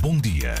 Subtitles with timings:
[0.00, 0.54] Bom dia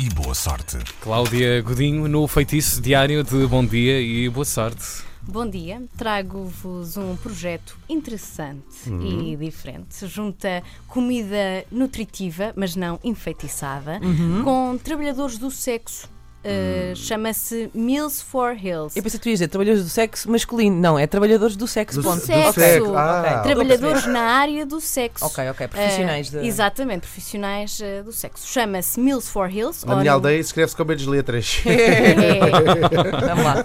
[0.00, 0.78] e boa sorte.
[1.00, 5.04] Cláudia Godinho no feitiço diário de Bom Dia e Boa Sorte.
[5.20, 10.06] Bom dia, trago-vos um projeto interessante e diferente.
[10.06, 14.00] Junta comida nutritiva, mas não enfeitiçada,
[14.42, 16.08] com trabalhadores do sexo.
[16.44, 18.96] Uh, Chama-se Meals for Hills.
[18.96, 20.76] Eu pensei que tu ias dizer trabalhadores do sexo masculino.
[20.76, 21.98] Não, é trabalhadores do sexo.
[21.98, 22.24] Do Do ponto.
[22.26, 22.52] sexo.
[22.60, 22.96] sexo.
[22.96, 25.24] Ah, Trabalhadores na área do sexo.
[25.24, 25.68] Ok, ok.
[25.68, 26.46] Profissionais Uh, de.
[26.48, 28.46] Exatamente, profissionais uh, do sexo.
[28.48, 29.86] Chama-se Meals for Hills.
[29.86, 31.62] Na minha no- aldeia escreve-se com menos letras.
[31.64, 32.14] É.
[33.26, 33.64] Vamos lá.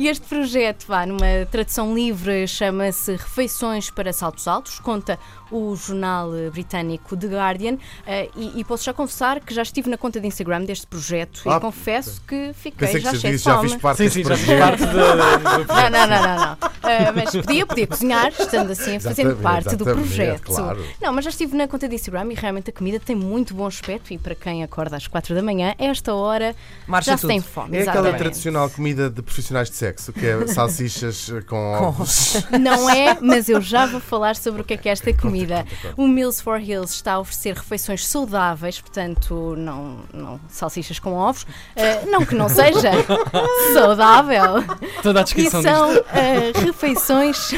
[0.00, 5.18] E este projeto, vá, numa tradução livre, chama-se Refeições para Saltos Altos, conta
[5.50, 7.76] o jornal britânico The Guardian,
[8.06, 11.42] eh, e, e posso já confessar que já estive na conta de Instagram deste projeto
[11.44, 13.68] Ah, e confesso que fiquei que já cheio de disse, já fome.
[13.68, 16.56] fiz parte Sim, sim, já fiz parte do Não, não, não, não, não.
[16.82, 20.44] Ah, mas podia, podia cozinhar, estando assim, fazendo parte do projeto.
[20.44, 20.82] claro.
[21.02, 23.66] Não, mas já estive na conta de Instagram e realmente a comida tem muito bom
[23.66, 26.56] aspecto e para quem acorda às quatro da manhã, esta hora
[26.86, 27.30] Marcha já se tudo.
[27.30, 27.76] tem fome.
[27.76, 28.18] É aquela exatamente.
[28.18, 32.34] tradicional comida de profissionais de sexo, que é salsichas com ovos.
[32.60, 35.64] Não é, mas eu já vou falar sobre o que é que é esta comida.
[35.96, 41.46] O Meals for Hills está a oferecer refeições saudáveis, portanto, não, não salsichas com ovos.
[41.76, 42.90] Ah, não que não seja
[43.74, 44.62] saudável.
[45.02, 46.04] Toda a E descrição são disto.
[46.08, 47.54] ah, refeições,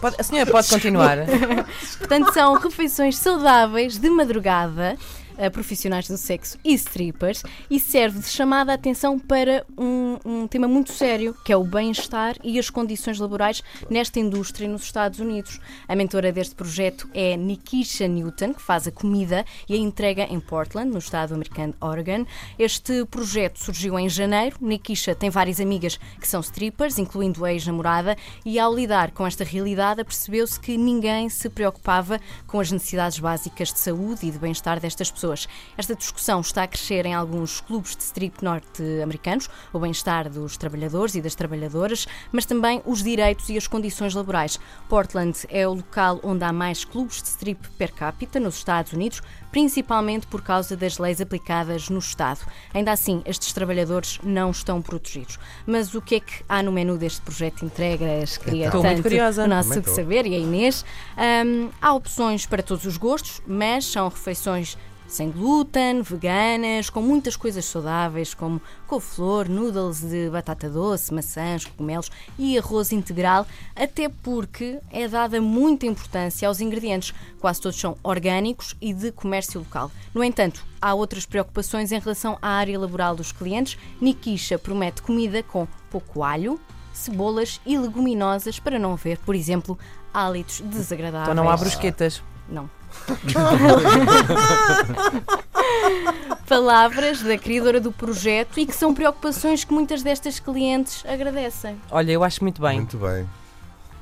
[0.00, 1.18] Pode- a senhora pode continuar.
[1.98, 4.96] portanto, são refeições saudáveis de madrugada.
[5.40, 10.46] a profissionais do sexo e strippers e serve de chamada a atenção para um, um
[10.46, 15.20] tema muito sério que é o bem-estar e as condições laborais nesta indústria nos Estados
[15.20, 15.60] Unidos.
[15.86, 20.40] A mentora deste projeto é Nikisha Newton, que faz a comida e a entrega em
[20.40, 22.26] Portland, no estado americano de Oregon.
[22.58, 24.56] Este projeto surgiu em janeiro.
[24.60, 29.44] Nikisha tem várias amigas que são strippers, incluindo a ex-namorada, e ao lidar com esta
[29.44, 34.80] realidade, percebeu-se que ninguém se preocupava com as necessidades básicas de saúde e de bem-estar
[34.80, 35.48] destas pessoas.
[35.76, 41.14] Esta discussão está a crescer em alguns clubes de strip norte-americanos, o bem-estar dos trabalhadores
[41.14, 44.58] e das trabalhadoras, mas também os direitos e as condições laborais.
[44.88, 49.20] Portland é o local onde há mais clubes de strip per capita nos Estados Unidos,
[49.50, 52.40] principalmente por causa das leis aplicadas no Estado.
[52.72, 55.38] Ainda assim, estes trabalhadores não estão protegidos.
[55.66, 58.38] Mas o que é que há no menu deste projeto de entregas?
[58.38, 59.44] Queria muito tanto curiosa.
[59.44, 60.84] o nosso saber e a Inês.
[61.16, 64.76] Hum, há opções para todos os gostos, mas são refeições
[65.08, 72.10] sem glúten, veganas, com muitas coisas saudáveis, como couve-flor, noodles de batata doce, maçãs, cogumelos
[72.38, 77.14] e arroz integral, até porque é dada muita importância aos ingredientes.
[77.40, 79.90] Quase todos são orgânicos e de comércio local.
[80.14, 83.78] No entanto, há outras preocupações em relação à área laboral dos clientes.
[84.00, 86.60] Nikisha promete comida com pouco alho,
[86.92, 89.78] cebolas e leguminosas para não haver, por exemplo,
[90.12, 91.30] hálitos desagradáveis.
[91.30, 92.22] Então não há brusquetas.
[92.48, 92.68] Não.
[96.48, 101.76] Palavras da criadora do projeto e que são preocupações que muitas destas clientes agradecem.
[101.90, 103.28] Olha, eu acho muito bem, Muito bem.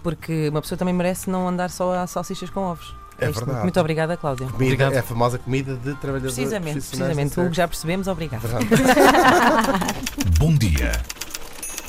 [0.02, 2.94] porque uma pessoa também merece não andar só a salsichas com ovos.
[3.18, 3.38] É isto.
[3.40, 3.62] verdade.
[3.62, 4.46] Muito obrigada, Cláudia.
[4.46, 4.92] Comida, Obrigado.
[4.92, 7.40] é a famosa comida de trabalhadores Precisamente, precisamente.
[7.40, 8.46] O que já percebemos, obrigada.
[8.46, 8.66] Verdade.
[10.38, 10.92] Bom dia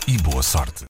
[0.07, 0.85] e boa sorte.